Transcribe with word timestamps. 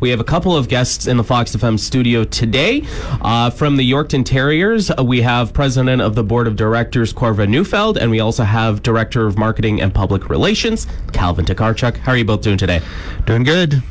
We 0.00 0.08
have 0.10 0.20
a 0.20 0.24
couple 0.24 0.56
of 0.56 0.68
guests 0.68 1.06
in 1.06 1.18
the 1.18 1.24
Fox 1.24 1.54
FM 1.54 1.78
studio 1.78 2.24
today. 2.24 2.82
Uh, 3.20 3.50
from 3.50 3.76
the 3.76 3.88
Yorkton 3.88 4.24
Terriers, 4.24 4.90
uh, 4.90 5.04
we 5.04 5.20
have 5.20 5.52
President 5.52 6.00
of 6.00 6.14
the 6.14 6.24
Board 6.24 6.46
of 6.46 6.56
Directors, 6.56 7.12
Corvyn 7.12 7.50
Neufeld, 7.50 7.98
and 7.98 8.10
we 8.10 8.18
also 8.20 8.44
have 8.44 8.82
Director 8.82 9.26
of 9.26 9.36
Marketing 9.36 9.82
and 9.82 9.94
Public 9.94 10.30
Relations, 10.30 10.86
Calvin 11.12 11.44
Tokarchuk. 11.44 11.98
How 11.98 12.12
are 12.12 12.16
you 12.16 12.24
both 12.24 12.40
doing 12.40 12.56
today? 12.56 12.80
Doing 13.26 13.42
good. 13.44 13.82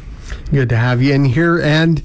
Good 0.52 0.70
to 0.70 0.78
have 0.78 1.02
you 1.02 1.14
in 1.14 1.26
here. 1.26 1.60
And 1.60 2.02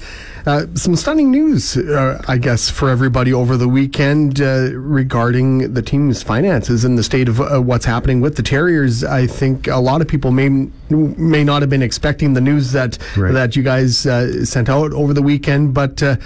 uh, 0.46 0.66
some 0.74 0.94
stunning 0.94 1.30
news, 1.30 1.76
uh, 1.76 2.22
I 2.28 2.36
guess, 2.36 2.68
for 2.68 2.90
everybody 2.90 3.32
over 3.32 3.56
the 3.56 3.68
weekend 3.68 4.40
uh, 4.40 4.72
regarding 4.74 5.72
the 5.72 5.80
team's 5.80 6.22
finances 6.22 6.84
and 6.84 6.98
the 6.98 7.02
state 7.02 7.28
of 7.28 7.40
uh, 7.40 7.62
what's 7.62 7.86
happening 7.86 8.20
with 8.20 8.36
the 8.36 8.42
Terriers. 8.42 9.02
I 9.02 9.26
think 9.26 9.68
a 9.68 9.78
lot 9.78 10.02
of 10.02 10.08
people 10.08 10.30
may 10.30 10.68
may 10.90 11.44
not 11.44 11.62
have 11.62 11.70
been 11.70 11.82
expecting 11.82 12.34
the 12.34 12.42
news 12.42 12.72
that 12.72 12.98
right. 13.16 13.32
that 13.32 13.56
you 13.56 13.62
guys 13.62 14.04
uh, 14.04 14.44
sent 14.44 14.68
out 14.68 14.92
over 14.92 15.14
the 15.14 15.22
weekend, 15.22 15.72
but 15.72 16.02
uh, 16.02 16.16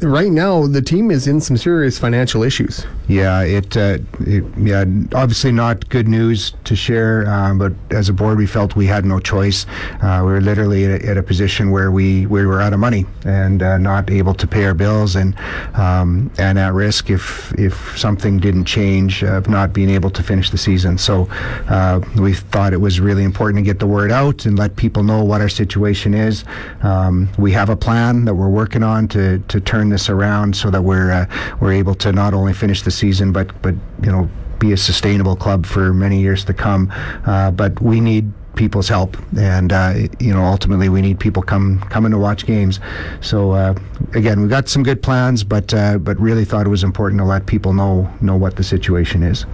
right 0.00 0.30
now 0.30 0.66
the 0.66 0.82
team 0.82 1.10
is 1.10 1.26
in 1.26 1.40
some 1.40 1.56
serious 1.56 1.98
financial 1.98 2.42
issues. 2.42 2.84
Yeah, 3.08 3.42
it, 3.42 3.76
uh, 3.76 3.98
it 4.20 4.44
yeah, 4.58 4.84
obviously 5.14 5.52
not 5.52 5.88
good 5.88 6.08
news 6.08 6.54
to 6.64 6.76
share, 6.76 7.28
um, 7.28 7.58
but 7.58 7.72
as 7.90 8.08
a 8.08 8.12
board 8.12 8.38
we 8.38 8.46
felt 8.46 8.76
we 8.76 8.86
had 8.86 9.04
no 9.04 9.18
choice. 9.18 9.66
Uh, 10.02 10.22
we 10.24 10.32
were 10.32 10.40
literally 10.40 10.84
at 10.84 11.02
a, 11.02 11.08
at 11.08 11.16
a, 11.16 11.22
position 11.28 11.70
where 11.70 11.90
we, 11.90 12.24
we 12.26 12.46
were 12.46 12.60
out 12.60 12.72
of 12.72 12.80
money 12.80 13.04
and 13.26 13.62
uh, 13.62 13.76
not 13.76 14.10
able 14.10 14.32
to 14.32 14.46
pay 14.46 14.64
our 14.64 14.72
bills 14.72 15.14
and 15.14 15.38
um, 15.74 16.30
and 16.38 16.58
at 16.58 16.72
risk 16.72 17.10
if 17.10 17.52
if 17.58 17.98
something 17.98 18.38
didn't 18.38 18.64
change 18.64 19.22
of 19.22 19.48
not 19.48 19.72
being 19.72 19.90
able 19.90 20.10
to 20.10 20.22
finish 20.22 20.50
the 20.50 20.58
season. 20.58 20.96
So 20.96 21.28
uh, 21.68 22.00
we 22.16 22.34
thought 22.34 22.72
it 22.72 22.80
was 22.80 22.98
really 23.00 23.24
important 23.24 23.58
to 23.58 23.62
get 23.62 23.78
the 23.78 23.86
word 23.86 24.10
out 24.10 24.46
and 24.46 24.58
let 24.58 24.76
people 24.76 25.02
know 25.02 25.22
what 25.22 25.40
our 25.40 25.48
situation 25.48 26.14
is. 26.14 26.44
Um, 26.82 27.28
we 27.38 27.52
have 27.52 27.68
a 27.68 27.76
plan 27.76 28.24
that 28.24 28.34
we're 28.34 28.48
working 28.48 28.82
on 28.82 29.08
to 29.08 29.38
to 29.48 29.60
turn 29.68 29.90
this 29.90 30.08
around 30.08 30.56
so 30.56 30.70
that 30.70 30.82
we're 30.82 31.10
uh, 31.12 31.26
we're 31.60 31.72
able 31.72 31.94
to 31.94 32.10
not 32.10 32.32
only 32.32 32.54
finish 32.54 32.80
the 32.82 32.90
season 32.90 33.32
but 33.32 33.46
but 33.60 33.74
you 34.02 34.10
know 34.10 34.28
be 34.58 34.72
a 34.72 34.76
sustainable 34.76 35.36
club 35.36 35.64
for 35.64 35.94
many 35.94 36.20
years 36.20 36.44
to 36.44 36.54
come. 36.54 36.92
Uh, 37.26 37.50
but 37.50 37.80
we 37.80 38.00
need 38.00 38.32
people's 38.58 38.88
help, 38.88 39.16
and 39.38 39.72
uh, 39.72 39.94
you 40.18 40.34
know 40.34 40.42
ultimately 40.42 40.88
we 40.88 41.00
need 41.00 41.18
people 41.18 41.42
come 41.42 41.78
coming 41.88 42.10
to 42.10 42.18
watch 42.18 42.44
games. 42.44 42.80
So 43.20 43.52
uh, 43.52 43.74
again, 44.14 44.40
we've 44.40 44.50
got 44.50 44.68
some 44.68 44.82
good 44.82 45.00
plans, 45.00 45.44
but 45.44 45.72
uh, 45.72 45.96
but 45.98 46.18
really 46.18 46.44
thought 46.44 46.66
it 46.66 46.68
was 46.68 46.84
important 46.84 47.20
to 47.20 47.24
let 47.24 47.46
people 47.46 47.72
know 47.72 48.10
know 48.20 48.36
what 48.36 48.56
the 48.56 48.64
situation 48.64 49.22
is. 49.22 49.46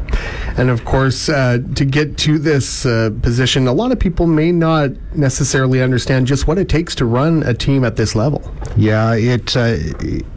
And 0.56 0.70
of 0.70 0.84
course, 0.84 1.28
uh, 1.28 1.58
to 1.74 1.84
get 1.84 2.16
to 2.18 2.38
this 2.38 2.86
uh, 2.86 3.10
position, 3.22 3.68
a 3.68 3.72
lot 3.72 3.92
of 3.92 4.00
people 4.00 4.26
may 4.26 4.50
not 4.50 4.90
necessarily 5.14 5.82
understand 5.82 6.26
just 6.26 6.46
what 6.46 6.58
it 6.58 6.68
takes 6.68 6.94
to 6.96 7.04
run 7.04 7.42
a 7.42 7.54
team 7.54 7.84
at 7.84 7.96
this 7.96 8.14
level. 8.14 8.42
Yeah, 8.76 9.14
it 9.14 9.54
uh, 9.56 9.76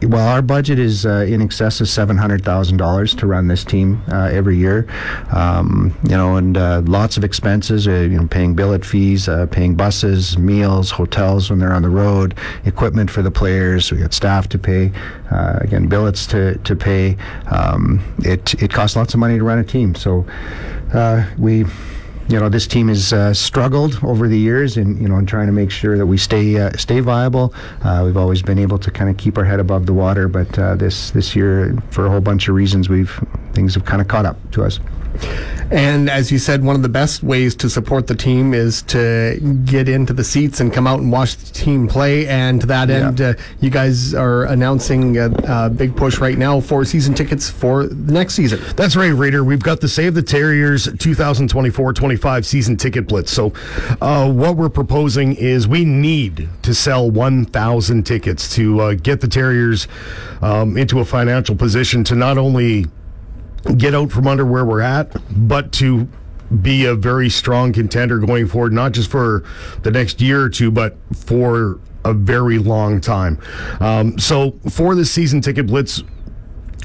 well, 0.02 0.28
our 0.28 0.42
budget 0.42 0.78
is 0.78 1.06
in 1.06 1.40
excess 1.40 1.80
of 1.80 1.88
seven 1.88 2.18
hundred 2.18 2.44
thousand 2.44 2.76
dollars 2.76 3.14
to 3.16 3.26
run 3.26 3.48
this 3.48 3.64
team 3.64 4.02
every 4.12 4.58
year. 4.58 4.86
Um, 5.32 5.96
you 6.04 6.16
know, 6.16 6.36
and 6.36 6.56
lots 6.86 7.16
of 7.16 7.24
expenses. 7.24 7.86
you 7.86 8.08
know, 8.08 8.26
paying 8.26 8.57
billet 8.58 8.84
fees, 8.84 9.28
uh, 9.28 9.46
paying 9.46 9.76
buses, 9.76 10.36
meals, 10.36 10.90
hotels 10.90 11.48
when 11.48 11.60
they're 11.60 11.72
on 11.72 11.82
the 11.82 11.88
road, 11.88 12.34
equipment 12.64 13.08
for 13.08 13.22
the 13.22 13.30
players. 13.30 13.92
We 13.92 13.98
got 13.98 14.12
staff 14.12 14.48
to 14.48 14.58
pay, 14.58 14.90
uh, 15.30 15.60
again, 15.60 15.86
billets 15.86 16.26
to, 16.28 16.58
to 16.58 16.74
pay. 16.74 17.16
Um, 17.52 18.02
it, 18.24 18.60
it 18.60 18.72
costs 18.72 18.96
lots 18.96 19.14
of 19.14 19.20
money 19.20 19.38
to 19.38 19.44
run 19.44 19.60
a 19.60 19.64
team. 19.64 19.94
So 19.94 20.26
uh, 20.92 21.24
we 21.38 21.66
you 22.28 22.38
know 22.38 22.48
this 22.48 22.66
team 22.66 22.88
has 22.88 23.12
uh, 23.12 23.32
struggled 23.32 24.04
over 24.04 24.28
the 24.28 24.38
years 24.38 24.76
in 24.76 25.00
you 25.00 25.08
know 25.08 25.16
in 25.16 25.24
trying 25.24 25.46
to 25.46 25.52
make 25.52 25.70
sure 25.70 25.96
that 25.96 26.04
we 26.04 26.18
stay 26.18 26.58
uh, 26.58 26.70
stay 26.76 27.00
viable. 27.00 27.54
Uh, 27.82 28.02
we've 28.04 28.18
always 28.18 28.42
been 28.42 28.58
able 28.58 28.78
to 28.80 28.90
kind 28.90 29.08
of 29.08 29.16
keep 29.16 29.38
our 29.38 29.44
head 29.44 29.60
above 29.60 29.86
the 29.86 29.94
water, 29.94 30.28
but 30.28 30.58
uh, 30.58 30.74
this 30.74 31.10
this 31.12 31.34
year, 31.34 31.74
for 31.90 32.04
a 32.04 32.10
whole 32.10 32.20
bunch 32.20 32.48
of 32.48 32.54
reasons, 32.54 32.90
we've 32.90 33.18
things 33.54 33.74
have 33.74 33.86
kind 33.86 34.02
of 34.02 34.08
caught 34.08 34.26
up 34.26 34.36
to 34.50 34.62
us. 34.62 34.78
And 35.70 36.08
as 36.08 36.32
you 36.32 36.38
said, 36.38 36.64
one 36.64 36.76
of 36.76 36.82
the 36.82 36.88
best 36.88 37.22
ways 37.22 37.54
to 37.56 37.68
support 37.68 38.06
the 38.06 38.14
team 38.14 38.54
is 38.54 38.80
to 38.82 39.38
get 39.66 39.86
into 39.88 40.14
the 40.14 40.24
seats 40.24 40.60
and 40.60 40.72
come 40.72 40.86
out 40.86 41.00
and 41.00 41.12
watch 41.12 41.36
the 41.36 41.52
team 41.52 41.86
play. 41.86 42.26
And 42.26 42.60
to 42.62 42.66
that 42.68 42.88
yeah. 42.88 43.08
end, 43.08 43.20
uh, 43.20 43.34
you 43.60 43.68
guys 43.68 44.14
are 44.14 44.44
announcing 44.44 45.18
a, 45.18 45.30
a, 45.44 45.68
big 45.68 45.94
push 45.94 46.18
right 46.18 46.38
now 46.38 46.60
for 46.60 46.84
season 46.86 47.14
tickets 47.14 47.50
for 47.50 47.86
the 47.86 48.12
next 48.12 48.34
season. 48.34 48.60
That's 48.76 48.96
right, 48.96 49.08
Reader. 49.08 49.44
We've 49.44 49.62
got 49.62 49.82
the 49.82 49.88
Save 49.88 50.14
the 50.14 50.22
Terriers 50.22 50.86
2024-25 50.86 52.44
season 52.46 52.76
ticket 52.78 53.06
blitz. 53.06 53.30
So 53.30 53.52
uh, 54.00 54.32
what 54.32 54.56
we're 54.56 54.70
proposing 54.70 55.34
is 55.34 55.68
we 55.68 55.84
need 55.84 56.48
to 56.62 56.74
sell 56.74 57.10
1,000 57.10 58.04
tickets 58.04 58.54
to 58.54 58.80
uh, 58.80 58.94
get 58.94 59.20
the 59.20 59.28
Terriers 59.28 59.86
um, 60.40 60.78
into 60.78 61.00
a 61.00 61.04
financial 61.04 61.56
position 61.56 62.04
to 62.04 62.14
not 62.14 62.38
only 62.38 62.86
get 63.76 63.94
out 63.94 64.10
from 64.10 64.26
under 64.26 64.44
where 64.44 64.64
we're 64.64 64.80
at, 64.80 65.14
but 65.48 65.72
to 65.72 66.08
be 66.62 66.86
a 66.86 66.94
very 66.94 67.28
strong 67.28 67.72
contender 67.72 68.18
going 68.18 68.46
forward, 68.46 68.72
not 68.72 68.92
just 68.92 69.10
for 69.10 69.44
the 69.82 69.90
next 69.90 70.20
year 70.20 70.42
or 70.42 70.48
two, 70.48 70.70
but 70.70 70.96
for 71.14 71.78
a 72.04 72.14
very 72.14 72.58
long 72.58 73.00
time. 73.00 73.38
Um, 73.80 74.18
so 74.18 74.58
for 74.70 74.94
the 74.94 75.04
season 75.04 75.40
ticket 75.40 75.66
blitz, 75.66 76.02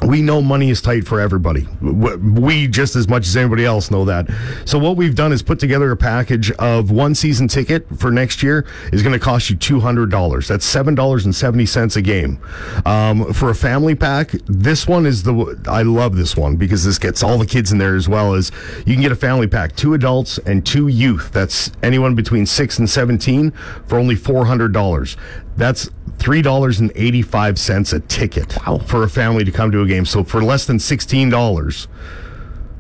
we 0.02 0.22
know 0.22 0.42
money 0.42 0.70
is 0.70 0.82
tight 0.82 1.08
for 1.08 1.20
everybody. 1.20 1.68
We 1.82 2.68
just 2.68 2.96
as 2.96 3.08
much 3.08 3.28
as 3.28 3.38
anybody 3.38 3.64
else 3.64 3.92
know 3.92 4.06
that. 4.06 4.28
So 4.66 4.80
what 4.80 4.98
we've 4.98 5.16
done 5.16 5.32
is 5.32 5.42
put 5.42 5.60
together 5.60 5.92
a 5.92 5.98
package 5.98 6.52
of 6.54 6.92
one 6.92 7.16
season 7.16 7.48
ticket 7.48 7.86
for 8.00 8.12
next 8.12 8.44
year 8.44 8.66
is 8.92 9.02
going 9.04 9.14
to 9.14 9.20
cost 9.20 9.50
you 9.50 9.56
two 9.56 9.80
hundred 9.80 10.10
dollars. 10.10 10.48
That's 10.48 10.66
seven 10.66 10.96
dollars 10.96 11.26
and 11.26 11.34
seventy 11.34 11.66
cents 11.66 11.96
a 11.96 12.02
game. 12.02 12.40
Um, 12.86 13.34
for 13.34 13.50
a 13.50 13.56
family 13.56 13.96
pack, 13.96 14.32
this 14.48 14.88
one 14.88 15.06
is 15.06 15.24
the 15.24 15.62
I 15.68 15.84
love 15.84 16.16
this 16.16 16.36
one 16.36 16.56
because 16.56 16.84
this 16.84 16.98
gets 16.98 17.24
all 17.24 17.38
the 17.38 17.46
kids 17.46 17.72
in 17.72 17.78
there 17.78 17.96
as 17.96 18.10
well 18.10 18.34
as 18.34 18.52
you 18.86 18.94
can 18.94 19.02
get 19.02 19.12
a 19.12 19.16
family 19.16 19.48
pack, 19.48 19.76
two 19.76 19.94
adults 19.94 20.38
and 20.40 20.66
two 20.66 20.88
youth. 20.88 21.32
That's 21.32 21.72
anyone 21.82 22.16
between 22.16 22.46
six 22.46 22.80
and 22.80 22.90
seventeen 22.90 23.52
for 23.88 23.98
only 23.98 24.16
four 24.16 24.46
hundred 24.46 24.74
dollars. 24.74 25.16
That's 25.56 25.90
three 26.24 26.42
dollars 26.42 26.80
and 26.80 26.90
eighty 26.96 27.22
five 27.22 27.60
cents 27.60 27.92
a 27.92 28.00
ticket 28.00 28.56
wow. 28.66 28.78
for 28.78 29.04
a 29.04 29.10
family 29.10 29.44
to 29.44 29.52
come 29.52 29.72
to 29.72 29.82
a 29.82 29.86
game. 29.86 30.06
So 30.06 30.24
for 30.24 30.42
less 30.42 30.66
than 30.66 30.80
sixteen 30.80 31.30
dollars, 31.30 31.90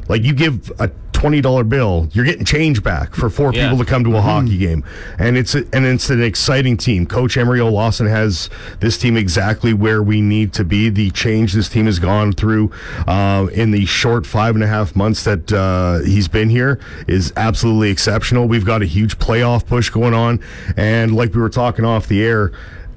like 0.07 0.23
you 0.23 0.33
give 0.33 0.71
a 0.79 0.89
twenty 1.11 1.41
dollar 1.41 1.65
bill, 1.65 2.07
you're 2.13 2.23
getting 2.23 2.45
change 2.45 2.81
back 2.83 3.13
for 3.13 3.29
four 3.29 3.53
yeah. 3.53 3.63
people 3.63 3.83
to 3.83 3.89
come 3.89 4.05
to 4.05 4.11
a 4.11 4.13
mm-hmm. 4.13 4.27
hockey 4.27 4.57
game, 4.57 4.85
and 5.19 5.37
it's 5.37 5.55
a, 5.55 5.65
and 5.73 5.85
it's 5.85 6.09
an 6.09 6.23
exciting 6.23 6.77
team. 6.77 7.05
Coach 7.05 7.35
Emery 7.35 7.59
Lawson 7.61 8.07
has 8.07 8.49
this 8.79 8.97
team 8.97 9.17
exactly 9.17 9.73
where 9.73 10.01
we 10.01 10.21
need 10.21 10.53
to 10.53 10.63
be. 10.63 10.87
The 10.87 11.11
change 11.11 11.51
this 11.51 11.67
team 11.67 11.85
has 11.87 11.99
gone 11.99 12.31
through 12.31 12.71
uh, 13.07 13.47
in 13.51 13.71
the 13.71 13.85
short 13.85 14.25
five 14.25 14.55
and 14.55 14.63
a 14.63 14.67
half 14.67 14.95
months 14.95 15.25
that 15.25 15.51
uh, 15.51 15.99
he's 15.99 16.29
been 16.29 16.49
here 16.49 16.79
is 17.07 17.33
absolutely 17.35 17.89
exceptional. 17.89 18.47
We've 18.47 18.65
got 18.65 18.81
a 18.81 18.85
huge 18.85 19.19
playoff 19.19 19.65
push 19.65 19.89
going 19.89 20.13
on, 20.13 20.39
and 20.77 21.13
like 21.13 21.33
we 21.33 21.41
were 21.41 21.49
talking 21.49 21.83
off 21.83 22.07
the 22.07 22.23
air, 22.23 22.53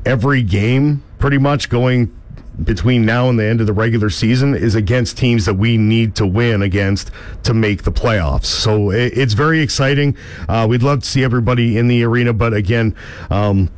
every 0.07 0.43
game 0.43 1.03
pretty 1.19 1.39
much 1.39 1.69
going 1.69 2.13
between 2.65 3.05
now 3.05 3.29
and 3.29 3.39
the 3.39 3.45
end 3.45 3.61
of 3.61 3.67
the 3.67 3.73
regular 3.73 4.09
season 4.09 4.55
is 4.55 4.75
against 4.75 5.19
teams 5.19 5.45
that 5.45 5.55
we 5.55 5.77
need 5.77 6.15
to 6.15 6.27
win 6.27 6.63
against 6.63 7.11
to 7.43 7.53
make 7.53 7.83
the 7.83 7.93
playoffs. 7.93 8.47
So 8.47 8.91
it's 8.91 9.35
very 9.35 9.61
exciting. 9.61 10.17
Uh, 10.49 10.67
we'd 10.69 10.83
love 10.83 11.01
to 11.01 11.07
see 11.07 11.23
everybody 11.23 11.77
in 11.77 11.89
the 11.89 12.03
arena, 12.05 12.33
but 12.33 12.55
again, 12.55 12.97
um, 13.29 13.69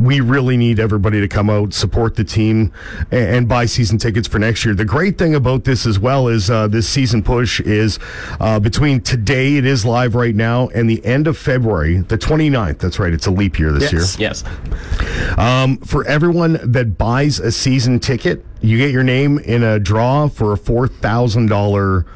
we 0.00 0.20
really 0.20 0.56
need 0.56 0.80
everybody 0.80 1.20
to 1.20 1.28
come 1.28 1.50
out, 1.50 1.74
support 1.74 2.16
the 2.16 2.24
team, 2.24 2.72
and, 3.10 3.36
and, 3.36 3.48
buy 3.48 3.66
season 3.66 3.98
tickets 3.98 4.28
for 4.28 4.38
next 4.38 4.64
year. 4.64 4.74
The 4.74 4.84
great 4.84 5.18
thing 5.18 5.34
about 5.34 5.64
this 5.64 5.86
as 5.86 5.98
well 5.98 6.28
is 6.28 6.50
uh, 6.50 6.68
this 6.68 6.88
season 6.88 7.22
push 7.22 7.60
is 7.60 7.98
uh, 8.38 8.60
between 8.60 9.00
today, 9.00 9.56
it 9.56 9.66
is 9.66 9.84
live 9.84 10.14
right 10.14 10.34
now, 10.34 10.68
and 10.68 10.88
the 10.88 11.04
end 11.04 11.26
of 11.26 11.36
February, 11.36 11.98
the 11.98 12.16
29th. 12.16 12.78
That's 12.78 12.98
right, 12.98 13.12
it's 13.12 13.26
a 13.26 13.30
leap 13.30 13.58
year 13.58 13.72
this 13.72 13.92
yes. 13.92 14.18
year. 14.18 14.28
Yes. 14.28 15.38
Um, 15.38 15.78
for 15.78 16.06
everyone 16.06 16.58
that 16.72 16.96
buys 16.96 17.40
a 17.40 17.52
season 17.52 18.00
ticket, 18.00 18.44
you 18.60 18.78
get 18.78 18.90
your 18.90 19.02
name 19.02 19.38
in 19.38 19.62
a 19.62 19.78
draw 19.78 20.28
for 20.28 20.52
a 20.52 20.58
$4,000 20.58 22.06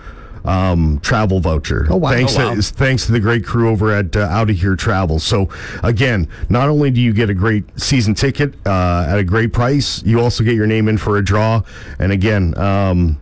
um, 0.45 1.01
travel 1.01 1.41
voucher. 1.41 1.87
Oh, 1.91 1.97
wow. 1.97 2.11
Thanks, 2.11 2.37
Oh, 2.37 2.49
wow. 2.49 2.55
To, 2.55 2.63
thanks 2.63 3.07
to 3.07 3.13
the 3.13 3.21
great 3.21 3.45
crew 3.45 3.71
over 3.71 3.93
at 3.93 4.15
uh, 4.17 4.21
Out 4.21 4.51
of 4.51 4.57
Here 4.57 4.77
Travel. 4.77 5.19
So, 5.19 5.49
again, 5.83 6.29
not 6.49 6.69
only 6.69 6.91
do 6.91 7.01
you 7.01 7.13
get 7.13 7.31
a 7.31 7.35
great 7.35 7.65
season 7.81 8.15
ticket 8.15 8.55
uh, 8.67 9.07
at 9.09 9.19
a 9.19 9.25
great 9.25 9.53
price, 9.53 10.03
you 10.05 10.21
also 10.21 10.45
get 10.45 10.55
your 10.55 10.67
name 10.67 10.89
in 10.89 10.99
for 10.99 11.17
a 11.17 11.25
draw. 11.25 11.63
And 11.99 12.13
again, 12.13 12.57
um, 12.59 13.21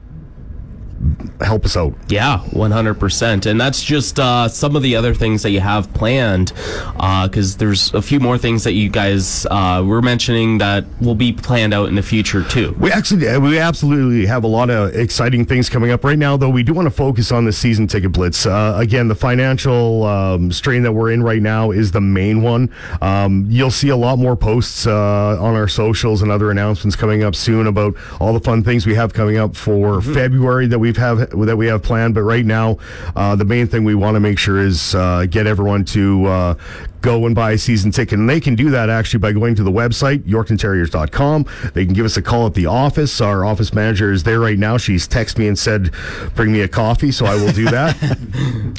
help 1.40 1.64
us 1.64 1.76
out. 1.76 1.94
Yeah, 2.08 2.38
100%. 2.50 3.46
And 3.46 3.60
that's 3.60 3.82
just 3.82 4.19
uh, 4.19 4.49
some 4.49 4.76
of 4.76 4.82
the 4.82 4.96
other 4.96 5.14
things 5.14 5.43
that 5.43 5.50
you 5.50 5.60
have 5.60 5.93
planned, 5.94 6.52
because 6.94 7.56
there's 7.56 7.93
a 7.94 8.02
few 8.02 8.20
more 8.20 8.38
things 8.38 8.64
that 8.64 8.72
you 8.72 8.88
guys 8.88 9.46
uh, 9.50 9.82
were 9.84 10.02
mentioning 10.02 10.58
that 10.58 10.84
will 11.00 11.14
be 11.14 11.32
planned 11.32 11.75
out 11.75 11.88
in 11.88 11.94
the 11.94 12.02
future, 12.02 12.44
too. 12.44 12.75
We 12.78 12.93
actually, 12.93 13.28
uh, 13.28 13.40
we 13.40 13.58
absolutely 13.58 14.26
have 14.26 14.44
a 14.44 14.49
lot 14.49 14.70
of 14.70 14.94
exciting 14.94 15.44
things 15.44 15.69
coming 15.69 15.90
up 15.90 16.04
right 16.04 16.19
now. 16.19 16.37
Though 16.37 16.50
we 16.50 16.62
do 16.62 16.72
want 16.75 16.87
to 16.87 16.90
focus 16.90 17.32
on 17.32 17.44
the 17.44 17.52
season 17.52 17.87
ticket 17.87 18.12
blitz. 18.12 18.46
Uh, 18.46 18.75
again, 18.76 19.08
the 19.08 19.14
financial 19.14 20.05
um, 20.05 20.52
strain 20.52 20.82
that 20.82 20.93
we're 20.93 21.10
in 21.10 21.22
right 21.22 21.43
now 21.43 21.70
is 21.70 21.93
the 21.93 22.00
main 22.00 22.43
one. 22.43 22.70
Um, 23.00 23.46
you'll 23.48 23.70
see 23.70 23.88
a 23.88 23.96
lot 23.96 24.19
more 24.19 24.37
posts 24.37 24.87
uh, 24.87 25.37
on 25.40 25.55
our 25.55 25.69
socials 25.69 26.22
and 26.22 26.31
other 26.31 26.50
announcements 26.50 26.96
coming 26.96 27.22
up 27.22 27.34
soon 27.34 27.66
about 27.66 27.94
all 28.20 28.32
the 28.32 28.40
fun 28.40 28.62
things 28.62 28.87
we 28.87 28.94
have 28.94 29.12
coming 29.12 29.37
up 29.37 29.56
for 29.56 30.00
February 30.00 30.66
that 30.66 30.78
we've 30.93 31.03
have 31.03 31.47
that 31.47 31.56
we 31.56 31.67
have 31.67 31.83
planned. 31.83 32.15
But 32.15 32.23
right 32.23 32.44
now, 32.44 32.79
uh, 33.17 33.37
the 33.37 33.44
main 33.44 33.67
thing 33.67 33.85
we 33.85 33.94
want 33.94 34.15
to 34.15 34.21
make 34.21 34.39
sure 34.39 34.59
is 34.59 34.94
uh, 34.94 35.27
get 35.29 35.47
everyone 35.47 35.85
to 35.87 36.27
uh, 36.27 36.55
go 37.00 37.27
and 37.27 37.35
buy 37.35 37.53
a 37.53 37.59
season 37.59 37.91
ticket. 37.91 38.19
And 38.19 38.29
they 38.29 38.41
can 38.41 38.55
do 38.55 38.71
that 38.71 38.91
actually 38.91 39.21
by 39.21 39.33
going 39.33 39.55
to 39.56 39.62
the 39.62 39.71
website, 39.71 40.21
yorktonterriers.com. 40.21 41.47
They 41.75 41.85
can 41.85 41.94
give 41.94 42.05
us 42.05 42.17
a 42.17 42.23
call 42.23 42.47
at 42.47 42.55
the 42.55 42.67
office. 42.67 43.21
Our 43.21 43.44
office 43.44 43.73
manager 43.73 44.12
is 44.12 44.23
there 44.23 44.39
right 44.41 44.59
now. 44.59 44.77
She's 44.77 45.09
texted 45.09 45.39
me 45.39 45.49
and 45.49 45.59
said, 45.59 45.91
bring 46.35 46.53
me 46.53 46.61
a 46.61 46.69
coffee, 46.69 47.11
so 47.11 47.27
I 47.27 47.35
will 47.35 47.53
do 47.53 47.65
that. 47.67 47.97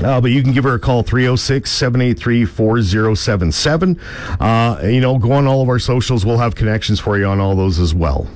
uh, 0.03 0.21
but 0.21 0.31
you 0.31 0.43
can 0.43 0.53
give 0.53 0.63
her 0.63 0.75
a 0.75 0.79
call, 0.79 1.03
306 1.03 1.69
783 1.69 2.45
4077. 2.45 3.99
Uh, 4.39 4.79
You 4.83 5.01
know, 5.01 5.17
go 5.17 5.33
on 5.33 5.47
all 5.47 5.61
of 5.61 5.69
our 5.69 5.79
socials. 5.79 6.25
We'll 6.25 6.37
have 6.37 6.55
connections 6.55 6.99
for 6.99 7.17
you 7.17 7.25
on 7.25 7.39
all 7.39 7.55
those 7.55 7.79
as 7.79 7.93
well. 7.93 8.27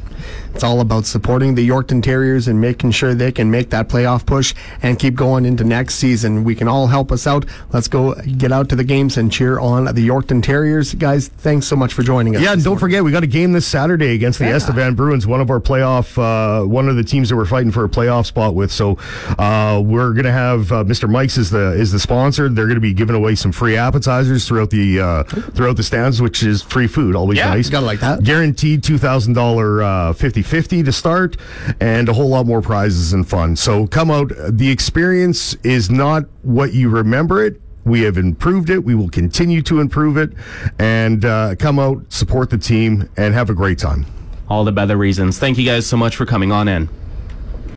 It's 0.54 0.64
all 0.64 0.82
about 0.82 1.06
supporting 1.06 1.56
the 1.56 1.68
Yorkton 1.68 2.02
Terriers 2.02 2.48
and 2.48 2.60
making 2.60 2.92
sure 2.92 3.14
they 3.14 3.32
can 3.32 3.52
make 3.52 3.70
that 3.70 3.88
playoff 3.90 4.26
push 4.26 4.56
and 4.82 4.98
keep 4.98 5.16
going 5.16 5.46
into 5.46 5.64
next 5.64 5.96
season. 5.96 6.44
We 6.44 6.56
can 6.56 6.68
all 6.68 6.88
help 6.88 7.12
us 7.12 7.28
out. 7.28 7.46
Let's 7.72 7.88
go 7.88 8.16
get 8.16 8.52
out 8.52 8.70
to 8.70 8.76
the 8.76 8.84
games 8.84 9.18
and 9.18 9.32
cheer 9.32 9.60
on 9.60 9.86
the 9.86 10.08
Yorkton 10.08 10.42
Terriers. 10.42 10.94
Guys, 10.96 11.28
thanks 11.28 11.68
so 11.68 11.76
much 11.76 11.94
for 11.94 12.02
joining 12.04 12.36
us. 12.36 12.42
Yeah, 12.42 12.54
and 12.54 12.64
don't 12.64 12.72
morning. 12.72 12.80
forget 12.80 13.04
we 13.04 13.12
got 13.12 13.24
a 13.24 13.28
game 13.28 13.52
this 13.54 13.68
Saturday 13.68 14.16
against 14.16 14.40
the 14.40 14.46
Yeah. 14.46 14.56
Estevan 14.56 14.96
Bruins, 14.96 15.28
one 15.28 15.42
of 15.42 15.50
our 15.52 15.60
playoff, 15.60 16.18
uh, 16.18 16.66
one 16.66 16.90
of 16.90 16.96
the 16.96 17.04
teams 17.04 17.30
that 17.30 17.36
we're 17.36 17.46
fighting 17.46 17.72
for 17.72 17.84
a 17.84 17.90
playoff 17.90 18.26
spot 18.26 18.56
with. 18.56 18.72
So 18.72 18.98
uh, 19.38 19.82
we're 19.86 20.14
gonna 20.14 20.32
have 20.32 20.72
uh, 20.72 20.84
Mr. 20.84 21.10
Mike's 21.10 21.38
is 21.38 21.50
the 21.52 21.74
is 21.74 21.92
the 21.92 22.00
sponsor. 22.00 22.50
They're 22.50 22.68
gonna 22.68 22.80
be 22.80 22.94
giving 22.94 23.16
away 23.16 23.36
some 23.36 23.52
free 23.52 23.78
appetizers 23.78 24.48
throughout 24.48 24.70
the 24.72 25.00
uh, 25.00 25.24
throughout 25.24 25.76
the 25.78 25.84
stands, 25.84 26.22
which 26.22 26.42
is 26.44 26.62
free 26.64 26.88
food, 26.88 27.16
always 27.16 27.38
Yeah, 27.38 27.50
nice. 27.50 27.70
gotta 27.70 27.86
like 27.86 28.00
that. 28.00 28.24
Guaranteed 28.24 28.84
two 28.84 28.98
thousand 28.98 29.34
dollar 29.34 29.84
uh, 30.18 30.19
fifty 30.19 30.42
fifty 30.42 30.84
to 30.84 30.92
start, 30.92 31.38
and 31.80 32.10
a 32.10 32.14
whole 32.14 32.30
lot 32.30 32.46
more 32.46 32.62
prizes 32.62 33.14
and 33.14 33.28
fun. 33.28 33.56
So 33.56 33.88
come 33.88 34.12
out. 34.12 34.31
The 34.50 34.69
experience 34.69 35.56
is 35.64 35.90
not 35.90 36.24
what 36.44 36.74
you 36.74 36.90
remember 36.90 37.44
it. 37.44 37.62
We 37.86 38.02
have 38.02 38.18
improved 38.18 38.69
it. 38.69 38.84
We 38.84 38.96
will 38.96 39.10
continue 39.10 39.62
to 39.64 39.80
improve 39.80 40.18
it, 40.18 40.31
and 40.80 41.24
uh, 41.24 41.56
come 41.56 41.80
out, 41.80 42.12
support 42.12 42.50
the 42.50 42.58
team, 42.58 43.10
and 43.18 43.34
have 43.34 43.50
a 43.50 43.54
great 43.54 43.80
time. 43.80 44.06
All 44.50 44.64
the 44.64 44.72
better 44.72 44.98
reasons. 44.98 45.40
Thank 45.40 45.58
you 45.58 45.66
guys 45.66 45.86
so 45.86 45.98
much 45.98 46.16
for 46.16 46.25
coming 46.25 46.52
on 46.52 46.68
in. 46.68 46.90